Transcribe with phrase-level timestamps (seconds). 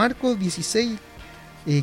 [0.00, 0.98] Marcos 16,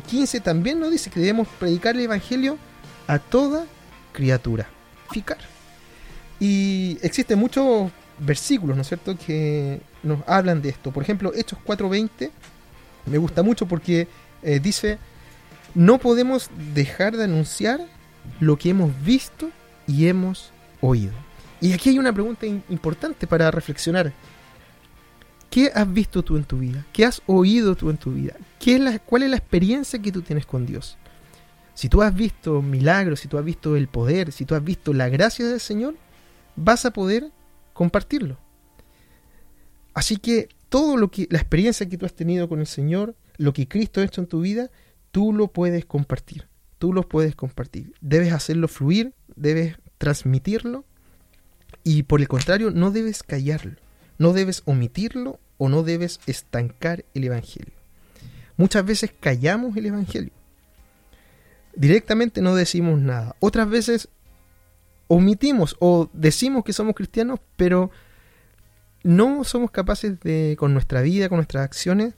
[0.04, 2.58] 15 también nos dice que debemos predicar el Evangelio
[3.06, 3.64] a toda
[4.12, 4.68] criatura.
[5.12, 5.38] Ficar.
[6.40, 10.90] Y existen muchos versículos, ¿no es cierto?, que nos hablan de esto.
[10.90, 12.32] Por ejemplo, Hechos 4.20
[13.06, 14.08] me gusta mucho porque
[14.42, 14.98] eh, dice,
[15.76, 17.86] no podemos dejar de anunciar
[18.40, 19.48] lo que hemos visto
[19.86, 20.50] y hemos
[20.80, 21.12] oído.
[21.60, 24.12] Y aquí hay una pregunta importante para reflexionar.
[25.50, 26.84] ¿Qué has visto tú en tu vida?
[26.92, 28.34] ¿Qué has oído tú en tu vida?
[28.58, 30.98] ¿Qué es la, ¿Cuál es la experiencia que tú tienes con Dios?
[31.74, 34.92] Si tú has visto milagros, si tú has visto el poder, si tú has visto
[34.92, 35.94] la gracia del Señor,
[36.56, 37.30] vas a poder
[37.72, 38.38] compartirlo.
[39.94, 43.52] Así que todo lo que la experiencia que tú has tenido con el Señor, lo
[43.52, 44.70] que Cristo ha hecho en tu vida,
[45.12, 46.48] tú lo puedes compartir.
[46.78, 47.94] Tú lo puedes compartir.
[48.00, 50.84] Debes hacerlo fluir, debes transmitirlo
[51.84, 53.76] y por el contrario, no debes callarlo,
[54.18, 57.72] no debes omitirlo o no debes estancar el Evangelio.
[58.56, 60.32] Muchas veces callamos el Evangelio.
[61.74, 63.36] Directamente no decimos nada.
[63.38, 64.08] Otras veces
[65.06, 67.90] omitimos o decimos que somos cristianos, pero
[69.04, 72.14] no somos capaces de, con nuestra vida, con nuestras acciones,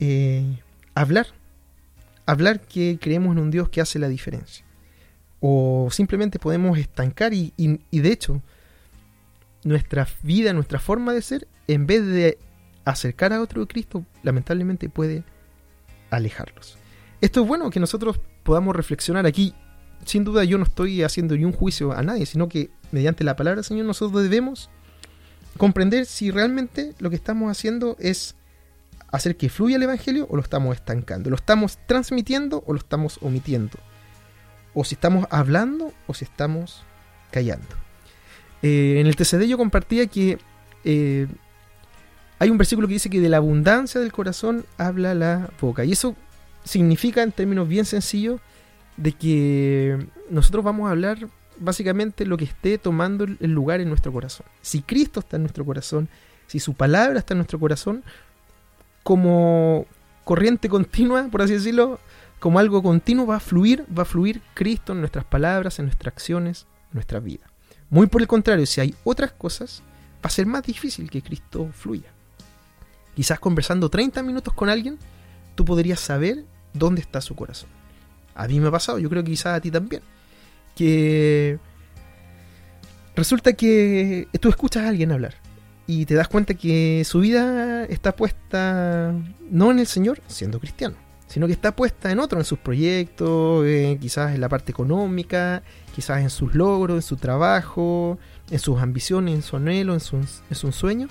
[0.00, 0.60] eh,
[0.94, 1.28] hablar.
[2.26, 4.64] Hablar que creemos en un Dios que hace la diferencia.
[5.38, 8.42] O simplemente podemos estancar y, y de hecho,
[9.66, 12.38] nuestra vida, nuestra forma de ser, en vez de
[12.84, 15.24] acercar a otro Cristo, lamentablemente puede
[16.10, 16.78] alejarlos.
[17.20, 19.54] Esto es bueno que nosotros podamos reflexionar aquí.
[20.04, 23.34] Sin duda yo no estoy haciendo ni un juicio a nadie, sino que mediante la
[23.34, 24.70] palabra del Señor nosotros debemos
[25.56, 28.36] comprender si realmente lo que estamos haciendo es
[29.10, 31.28] hacer que fluya el Evangelio o lo estamos estancando.
[31.28, 33.78] ¿Lo estamos transmitiendo o lo estamos omitiendo?
[34.74, 36.84] O si estamos hablando o si estamos
[37.32, 37.85] callando.
[38.62, 40.38] Eh, en el TCD yo compartía que
[40.84, 41.26] eh,
[42.38, 45.84] hay un versículo que dice que de la abundancia del corazón habla la boca.
[45.84, 46.14] Y eso
[46.64, 48.40] significa, en términos bien sencillos,
[48.96, 54.12] de que nosotros vamos a hablar básicamente lo que esté tomando el lugar en nuestro
[54.12, 54.46] corazón.
[54.60, 56.08] Si Cristo está en nuestro corazón,
[56.46, 58.04] si su palabra está en nuestro corazón,
[59.02, 59.86] como
[60.24, 61.98] corriente continua, por así decirlo,
[62.38, 66.12] como algo continuo va a fluir, va a fluir Cristo en nuestras palabras, en nuestras
[66.12, 67.46] acciones, en nuestra vida.
[67.90, 69.82] Muy por el contrario, si hay otras cosas,
[70.16, 72.12] va a ser más difícil que Cristo fluya.
[73.14, 74.98] Quizás conversando 30 minutos con alguien,
[75.54, 77.70] tú podrías saber dónde está su corazón.
[78.34, 80.02] A mí me ha pasado, yo creo que quizás a ti también
[80.76, 81.58] que
[83.16, 85.34] resulta que tú escuchas a alguien hablar
[85.86, 89.14] y te das cuenta que su vida está puesta
[89.50, 93.64] no en el Señor, siendo cristiano, sino que está puesta en otro, en sus proyectos,
[94.00, 95.62] quizás en la parte económica,
[95.94, 98.18] quizás en sus logros, en su trabajo,
[98.50, 101.10] en sus ambiciones, en su anhelo, en sus, en sueños,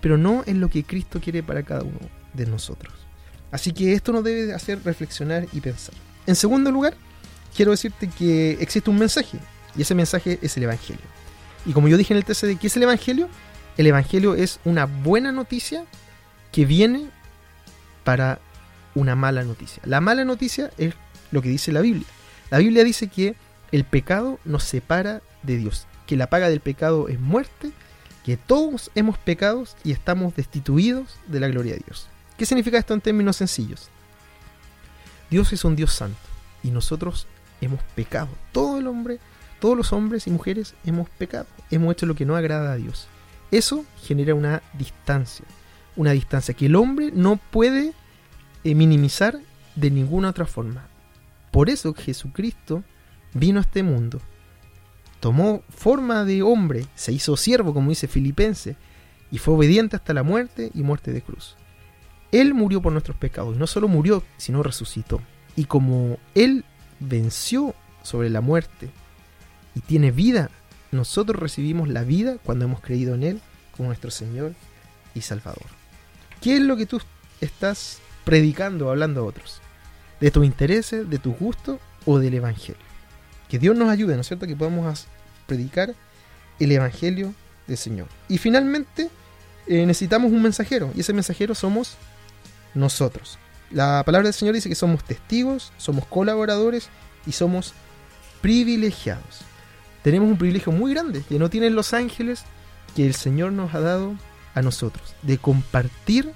[0.00, 1.98] pero no en lo que Cristo quiere para cada uno
[2.34, 2.94] de nosotros.
[3.50, 5.94] Así que esto nos debe hacer reflexionar y pensar.
[6.26, 6.94] En segundo lugar,
[7.56, 9.38] quiero decirte que existe un mensaje,
[9.76, 11.04] y ese mensaje es el Evangelio.
[11.66, 13.28] Y como yo dije en el TCD, ¿qué es el Evangelio?
[13.76, 15.84] El Evangelio es una buena noticia
[16.52, 17.10] que viene
[18.04, 18.40] para
[18.98, 19.82] una mala noticia.
[19.84, 20.94] La mala noticia es
[21.30, 22.06] lo que dice la Biblia.
[22.50, 23.36] La Biblia dice que
[23.70, 27.70] el pecado nos separa de Dios, que la paga del pecado es muerte,
[28.24, 32.08] que todos hemos pecado y estamos destituidos de la gloria de Dios.
[32.36, 33.88] ¿Qué significa esto en términos sencillos?
[35.30, 36.18] Dios es un Dios santo
[36.62, 37.26] y nosotros
[37.60, 38.28] hemos pecado.
[38.52, 39.18] Todo el hombre,
[39.60, 41.46] todos los hombres y mujeres hemos pecado.
[41.70, 43.06] Hemos hecho lo que no agrada a Dios.
[43.50, 45.44] Eso genera una distancia.
[45.96, 47.92] Una distancia que el hombre no puede
[48.74, 49.38] minimizar
[49.74, 50.88] de ninguna otra forma.
[51.50, 52.82] Por eso Jesucristo
[53.34, 54.20] vino a este mundo.
[55.20, 58.76] Tomó forma de hombre, se hizo siervo, como dice Filipense,
[59.30, 61.56] y fue obediente hasta la muerte y muerte de cruz.
[62.30, 65.20] Él murió por nuestros pecados, y no solo murió, sino resucitó.
[65.56, 66.64] Y como Él
[67.00, 68.90] venció sobre la muerte
[69.74, 70.50] y tiene vida,
[70.92, 73.40] nosotros recibimos la vida cuando hemos creído en Él
[73.76, 74.54] como nuestro Señor
[75.14, 75.66] y Salvador.
[76.40, 77.00] ¿Qué es lo que tú
[77.40, 79.62] estás predicando, hablando a otros?
[80.20, 82.82] ¿De tus intereses, de tus gustos o del Evangelio?
[83.48, 84.46] Que Dios nos ayude, ¿no es cierto?
[84.46, 85.06] Que podamos
[85.46, 85.94] predicar
[86.60, 87.32] el Evangelio
[87.66, 88.06] del Señor.
[88.28, 89.08] Y finalmente
[89.66, 91.96] eh, necesitamos un mensajero y ese mensajero somos
[92.74, 93.38] nosotros.
[93.70, 96.90] La palabra del Señor dice que somos testigos, somos colaboradores
[97.26, 97.72] y somos
[98.42, 99.40] privilegiados.
[100.02, 102.44] Tenemos un privilegio muy grande que no tienen los ángeles
[102.94, 104.14] que el Señor nos ha dado
[104.54, 106.32] a nosotros, de compartir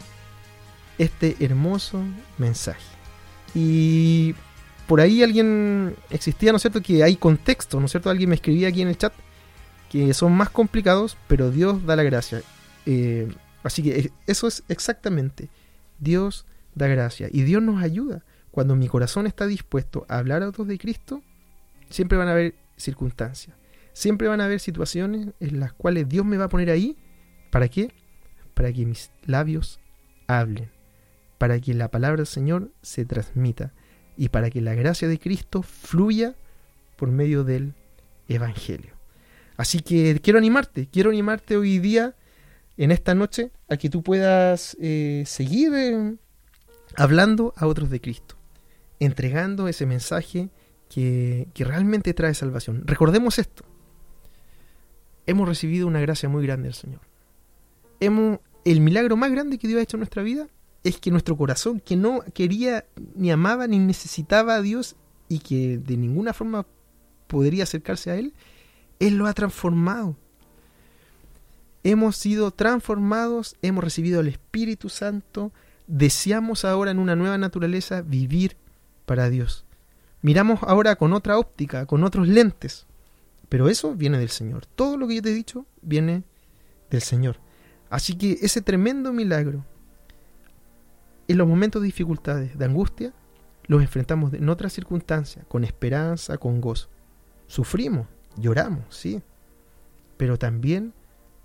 [0.98, 2.02] este hermoso
[2.38, 2.82] mensaje.
[3.54, 4.34] Y
[4.86, 8.10] por ahí alguien existía, ¿no es cierto?, que hay contexto, ¿no es cierto?
[8.10, 9.12] Alguien me escribía aquí en el chat
[9.92, 12.40] que son más complicados, pero Dios da la gracia.
[12.86, 13.30] Eh,
[13.62, 15.50] así que eso es exactamente.
[15.98, 17.28] Dios da gracia.
[17.30, 18.24] Y Dios nos ayuda.
[18.50, 21.22] Cuando mi corazón está dispuesto a hablar a otros de Cristo,
[21.90, 23.54] siempre van a haber circunstancias.
[23.92, 26.96] Siempre van a haber situaciones en las cuales Dios me va a poner ahí.
[27.50, 27.92] ¿Para qué?
[28.54, 29.78] Para que mis labios
[30.26, 30.70] hablen.
[31.42, 33.72] Para que la palabra del Señor se transmita.
[34.16, 36.36] Y para que la gracia de Cristo fluya
[36.94, 37.74] por medio del
[38.28, 38.92] Evangelio.
[39.56, 42.14] Así que quiero animarte, quiero animarte hoy día,
[42.76, 46.14] en esta noche, a que tú puedas eh, seguir eh,
[46.94, 48.36] hablando a otros de Cristo,
[49.00, 50.48] entregando ese mensaje
[50.88, 52.82] que, realmente trae salvación.
[52.84, 53.64] Recordemos esto,
[55.26, 57.00] hemos recibido una gracia muy grande del Señor.
[57.98, 60.46] Hemos, el milagro más grande que Dios ha hecho en nuestra vida
[60.84, 62.84] es que nuestro corazón, que no quería,
[63.14, 64.96] ni amaba, ni necesitaba a Dios
[65.28, 66.66] y que de ninguna forma
[67.26, 68.34] podría acercarse a Él,
[68.98, 70.16] Él lo ha transformado.
[71.84, 75.52] Hemos sido transformados, hemos recibido el Espíritu Santo,
[75.86, 78.56] deseamos ahora en una nueva naturaleza vivir
[79.06, 79.64] para Dios.
[80.20, 82.86] Miramos ahora con otra óptica, con otros lentes.
[83.48, 84.66] Pero eso viene del Señor.
[84.66, 86.22] Todo lo que yo te he dicho viene
[86.90, 87.38] del Señor.
[87.90, 89.64] Así que ese tremendo milagro,
[91.28, 93.12] en los momentos de dificultades, de angustia,
[93.66, 96.88] los enfrentamos en otras circunstancias, con esperanza, con gozo.
[97.46, 99.22] Sufrimos, lloramos, sí,
[100.16, 100.92] pero también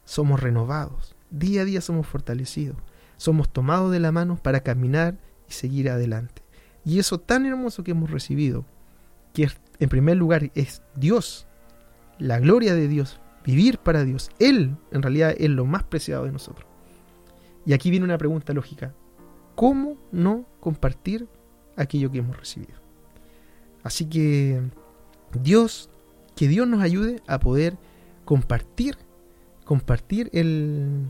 [0.06, 1.16] somos renovados.
[1.30, 2.78] Día a día somos fortalecidos.
[3.18, 5.18] Somos tomados de la mano para caminar
[5.50, 6.44] y seguir adelante.
[6.86, 8.66] Y eso tan hermoso que hemos recibido,
[9.34, 11.48] que en primer lugar es Dios
[12.20, 14.32] la gloria de Dios, vivir para Dios.
[14.40, 16.68] Él, en realidad, es lo más preciado de nosotros.
[17.66, 18.94] Y aquí viene una pregunta lógica.
[19.58, 21.28] ¿Cómo no compartir
[21.76, 22.80] aquello que hemos recibido?
[23.82, 24.62] Así que
[25.34, 25.90] Dios,
[26.36, 27.76] que Dios nos ayude a poder
[28.24, 29.00] compartir,
[29.66, 31.08] compartir el,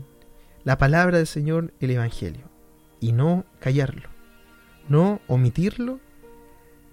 [0.64, 2.48] la palabra del Señor, el Evangelio,
[3.00, 4.08] y no callarlo,
[4.88, 6.00] no omitirlo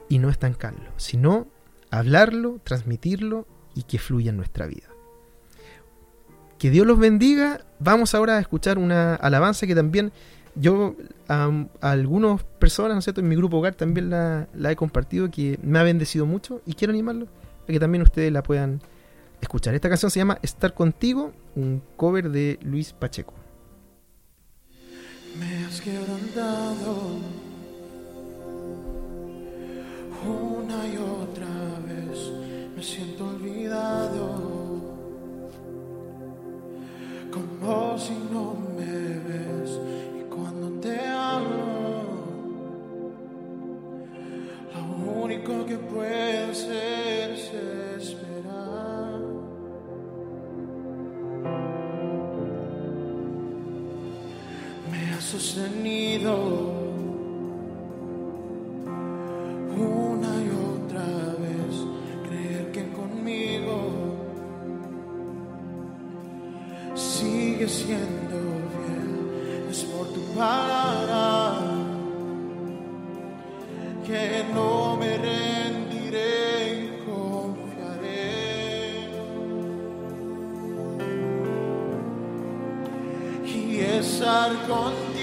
[0.09, 1.47] y no estancarlo, sino
[1.89, 4.89] hablarlo, transmitirlo y que fluya en nuestra vida.
[6.59, 7.65] Que Dios los bendiga.
[7.79, 10.11] Vamos ahora a escuchar una alabanza que también
[10.55, 10.95] yo
[11.27, 15.59] a, algunas personas, ¿no sé, en mi grupo hogar también la, la, he compartido, que
[15.61, 17.29] me ha bendecido mucho y quiero animarlos
[17.63, 18.81] a que también ustedes la puedan
[19.41, 19.75] escuchar.
[19.75, 23.33] Esta canción se llama Estar contigo, un cover de Luis Pacheco.
[25.39, 27.19] Me has quebrantado
[30.25, 31.47] una y otra
[31.85, 32.31] vez,
[32.75, 33.35] me siento
[37.35, 38.64] como si no me
[45.47, 47.51] único que puede es
[47.97, 49.19] esperar.
[54.91, 56.74] Me ha sostenido
[84.25, 85.14] Y estar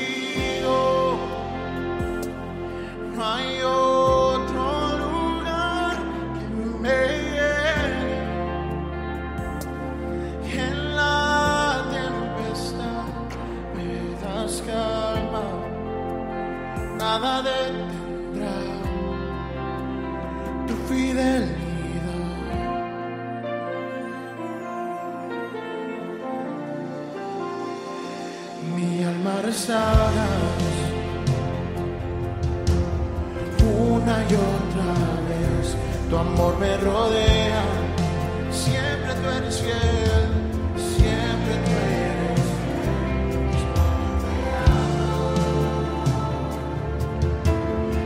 [28.75, 30.29] Mi alma rezará
[33.83, 34.93] una y otra
[35.29, 35.77] vez,
[36.09, 37.65] tu amor me rodea,
[38.51, 40.29] siempre tú eres fiel,
[40.77, 42.43] siempre tú eres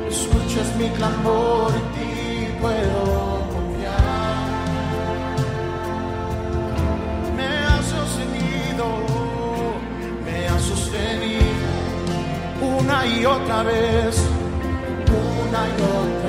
[0.08, 2.10] escuchas mi clamor y ti
[2.60, 3.15] puedo
[13.06, 14.16] y otra vez,
[15.08, 16.25] una y otra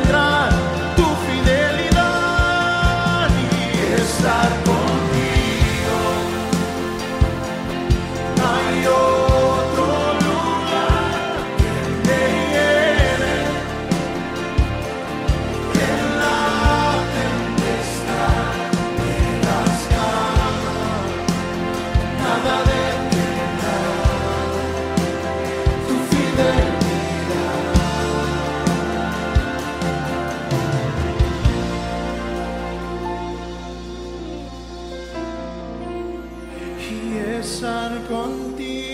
[0.00, 0.31] nada
[37.40, 38.91] estar contigo.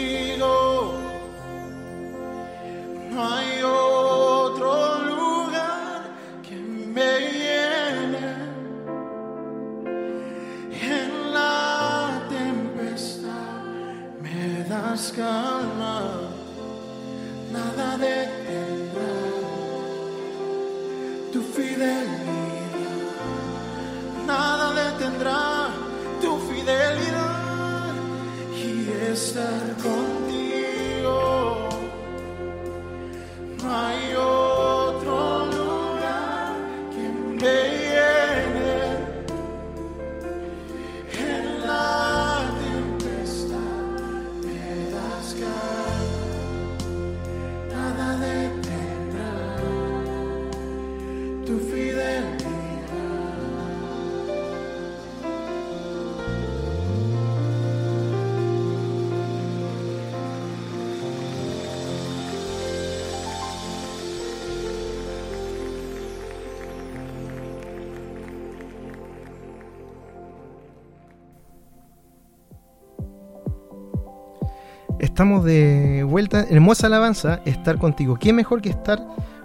[74.99, 76.45] Estamos de vuelta.
[76.51, 78.19] Hermosa alabanza, estar contigo.
[78.19, 79.01] ¿Qué mejor que estar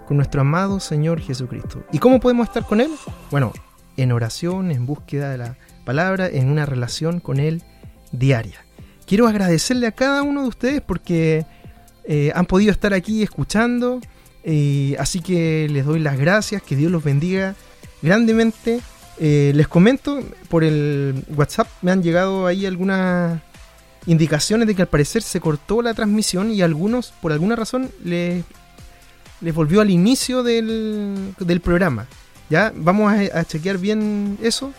[0.06, 1.84] con nuestro amado Señor Jesucristo?
[1.92, 2.90] ¿Y cómo podemos estar con Él?
[3.30, 3.52] Bueno,
[3.96, 7.62] en oración, en búsqueda de la palabra, en una relación con Él
[8.10, 8.64] diaria.
[9.06, 11.46] Quiero agradecerle a cada uno de ustedes porque
[12.04, 14.00] eh, han podido estar aquí escuchando.
[14.98, 17.54] así que les doy las gracias, que Dios los bendiga
[18.02, 18.80] grandemente.
[19.18, 23.40] Eh, les comento por el WhatsApp, me han llegado ahí algunas
[24.06, 28.44] indicaciones de que al parecer se cortó la transmisión y algunos, por alguna razón, les,
[29.40, 32.06] volvió al inicio del, programa.
[32.50, 34.72] Ya, vamos a, a chequear bien eso.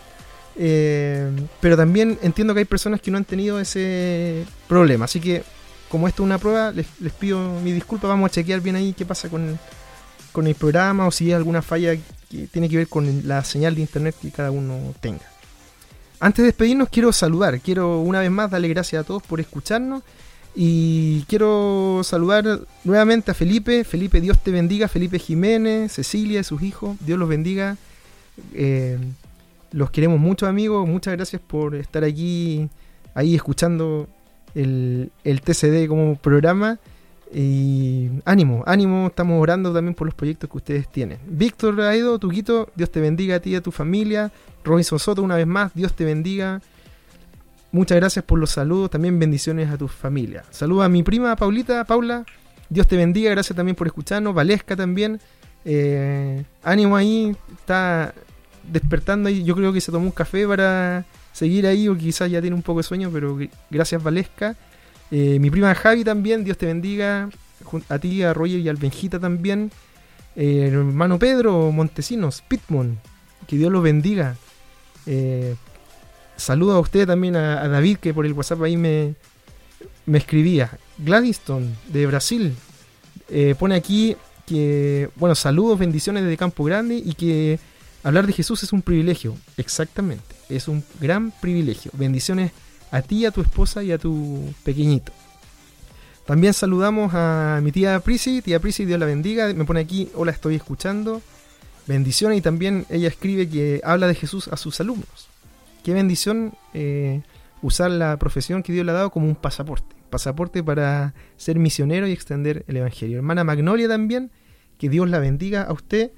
[0.58, 1.30] Eh,
[1.60, 5.04] pero también entiendo que hay personas que no han tenido ese problema.
[5.04, 5.42] Así que,
[5.88, 8.08] como esto es una prueba, les, les pido mi disculpa.
[8.08, 9.58] Vamos a chequear bien ahí qué pasa con,
[10.32, 11.94] con el programa o si hay alguna falla
[12.30, 15.35] que tiene que ver con la señal de internet que cada uno tenga.
[16.18, 17.60] Antes de despedirnos, quiero saludar.
[17.60, 20.02] Quiero una vez más darle gracias a todos por escucharnos.
[20.54, 23.84] Y quiero saludar nuevamente a Felipe.
[23.84, 24.88] Felipe, Dios te bendiga.
[24.88, 26.96] Felipe Jiménez, Cecilia y sus hijos.
[27.00, 27.76] Dios los bendiga.
[28.54, 28.98] Eh,
[29.72, 30.88] los queremos mucho, amigos.
[30.88, 32.68] Muchas gracias por estar aquí,
[33.14, 34.08] ahí escuchando
[34.54, 36.78] el, el TCD como programa.
[37.32, 39.08] Y ánimo, ánimo.
[39.08, 41.18] Estamos orando también por los proyectos que ustedes tienen.
[41.26, 44.30] Víctor Raido, Tuquito, Dios te bendiga a ti y a tu familia.
[44.64, 46.60] Robinson Soto, una vez más, Dios te bendiga.
[47.72, 50.44] Muchas gracias por los saludos, también bendiciones a tu familia.
[50.50, 52.24] Saludos a mi prima Paulita, Paula,
[52.70, 54.34] Dios te bendiga, gracias también por escucharnos.
[54.34, 55.20] Valesca también,
[55.64, 58.14] eh, ánimo ahí, está
[58.72, 59.44] despertando ahí.
[59.44, 62.62] Yo creo que se tomó un café para seguir ahí, o quizás ya tiene un
[62.62, 63.38] poco de sueño, pero
[63.70, 64.56] gracias Valesca.
[65.10, 67.28] Eh, mi prima Javi también, Dios te bendiga.
[67.88, 69.70] A ti, a Roger y al Benjita también.
[70.36, 72.98] Eh, hermano Pedro Montesinos, Pitmon,
[73.46, 74.36] que Dios los bendiga.
[75.06, 75.54] Eh,
[76.36, 79.14] saludo a usted también, a, David, que por el WhatsApp ahí me,
[80.04, 80.78] me escribía.
[80.98, 82.54] Gladyston, de Brasil,
[83.28, 87.58] eh, pone aquí que, bueno, saludos, bendiciones desde Campo Grande y que
[88.02, 89.36] hablar de Jesús es un privilegio.
[89.56, 90.36] Exactamente.
[90.50, 91.90] es un gran privilegio.
[91.94, 92.52] Bendiciones
[92.90, 95.12] a ti, a tu esposa y a tu pequeñito.
[96.26, 100.32] También saludamos a mi tía Prisi, tía Prisi, Dios la bendiga, me pone aquí, hola,
[100.32, 101.22] estoy escuchando.
[101.86, 105.28] Bendiciones y también ella escribe que habla de Jesús a sus alumnos.
[105.84, 107.22] Qué bendición eh,
[107.62, 109.94] usar la profesión que Dios le ha dado como un pasaporte.
[110.10, 113.18] Pasaporte para ser misionero y extender el Evangelio.
[113.18, 114.32] Hermana Magnolia también,
[114.78, 116.10] que Dios la bendiga a usted.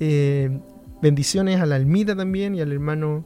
[0.00, 0.58] Eh,
[1.00, 3.24] bendiciones a la Almita también y al hermano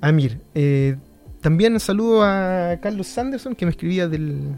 [0.00, 0.40] Amir.
[0.54, 0.96] Eh,
[1.42, 4.54] también saludo a Carlos Sanderson que me escribía del,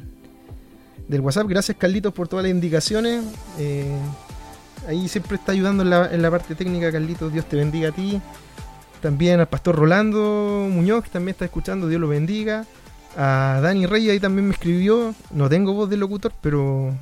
[1.08, 1.46] del WhatsApp.
[1.48, 3.24] Gracias Carlitos por todas las indicaciones.
[3.58, 3.96] Eh,
[4.86, 7.32] ahí siempre está ayudando en la, parte técnica Carlitos.
[7.32, 8.20] Dios te bendiga a ti.
[9.00, 11.88] También al pastor Rolando Muñoz que también está escuchando.
[11.88, 12.66] Dios lo bendiga.
[13.16, 15.14] A Dani Rey ahí también me escribió.
[15.30, 16.92] No tengo voz de locutor, pero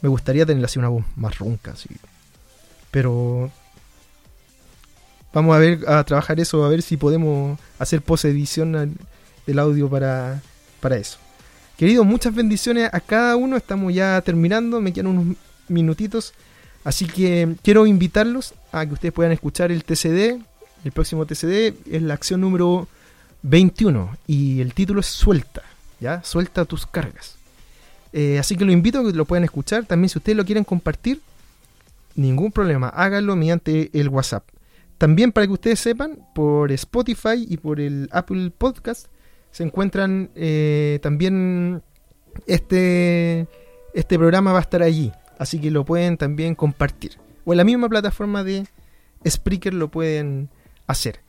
[0.00, 1.72] me gustaría tener así una voz más ronca.
[1.72, 1.88] Así.
[2.92, 3.50] Pero
[5.38, 8.96] vamos a ver a trabajar eso, a ver si podemos hacer post edición
[9.46, 10.42] del audio para,
[10.80, 11.18] para eso.
[11.76, 13.56] Queridos, muchas bendiciones a cada uno.
[13.56, 15.36] Estamos ya terminando, me quedan unos
[15.68, 16.34] minutitos.
[16.82, 20.40] Así que quiero invitarlos a que ustedes puedan escuchar el TCD.
[20.84, 22.88] El próximo TCD es la acción número
[23.42, 25.62] 21 y el título es Suelta,
[26.00, 26.22] ¿ya?
[26.24, 27.36] Suelta tus cargas.
[28.12, 29.86] Eh, así que lo invito a que lo puedan escuchar.
[29.86, 31.20] También si ustedes lo quieren compartir,
[32.16, 34.42] ningún problema, háganlo mediante el WhatsApp.
[34.98, 39.06] También para que ustedes sepan, por Spotify y por el Apple Podcast
[39.52, 41.82] se encuentran eh, también
[42.46, 43.46] este,
[43.94, 45.12] este programa va a estar allí.
[45.38, 47.12] Así que lo pueden también compartir.
[47.44, 48.66] O en la misma plataforma de
[49.26, 50.50] Spreaker lo pueden
[50.88, 51.20] hacer.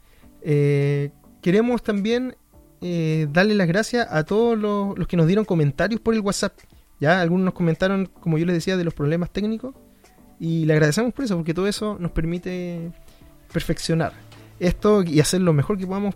[0.42, 2.36] Eh, queremos también
[2.82, 6.54] eh, darle las gracias a todos los, los, que nos dieron comentarios por el WhatsApp.
[7.00, 9.76] Ya algunos nos comentaron, como yo les decía, de los problemas técnicos.
[10.40, 12.92] Y le agradecemos por eso, porque todo eso nos permite
[13.52, 14.14] perfeccionar
[14.60, 16.16] esto y hacer lo mejor que podamos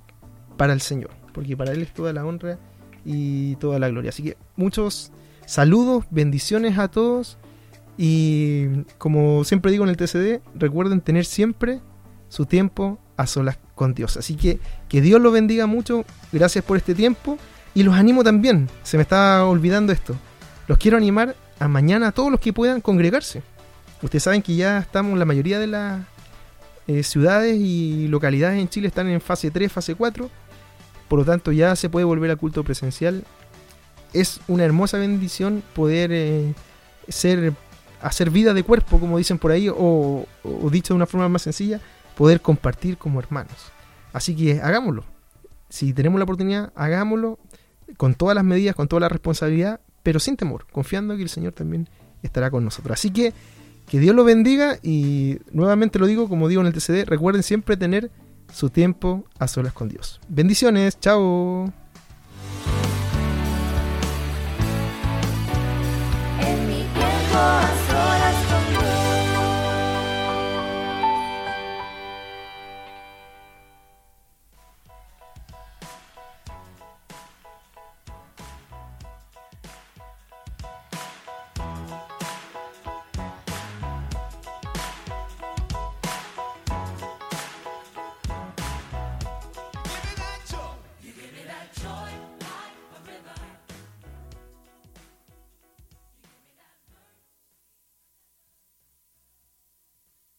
[0.58, 2.58] para el Señor, porque para Él es toda la honra
[3.06, 4.10] y toda la gloria.
[4.10, 5.12] Así que muchos
[5.46, 7.38] saludos, bendiciones a todos
[7.98, 11.80] y como siempre digo en el TCD, recuerden tener siempre
[12.30, 14.18] su tiempo a solas con Dios.
[14.18, 17.38] Así que que Dios los bendiga mucho, gracias por este tiempo
[17.76, 20.16] y los animo también, se me está olvidando esto,
[20.68, 23.42] los quiero animar a mañana a todos los que puedan congregarse.
[24.02, 26.02] Ustedes saben que ya estamos, la mayoría de las
[26.88, 30.30] eh, ciudades y localidades en Chile están en fase 3, fase 4.
[31.08, 33.24] Por lo tanto, ya se puede volver al culto presencial.
[34.14, 36.54] Es una hermosa bendición poder eh,
[37.08, 37.54] ser,
[38.02, 41.44] hacer vida de cuerpo, como dicen por ahí, o, o dicho de una forma más
[41.44, 41.80] sencilla,
[42.16, 43.72] poder compartir como hermanos.
[44.12, 45.04] Así que hagámoslo.
[45.70, 47.40] Si tenemos la oportunidad, hagámoslo
[47.98, 51.54] con todas las medidas, con toda la responsabilidad, pero sin temor, confiando que el Señor
[51.54, 51.90] también
[52.22, 52.94] estará con nosotros.
[52.94, 53.34] Así que
[53.94, 57.78] que Dios lo bendiga y nuevamente lo digo, como digo en el TCD, recuerden siempre
[57.78, 58.10] tener
[58.52, 60.20] su tiempo a solas con Dios.
[60.28, 61.72] Bendiciones, chao.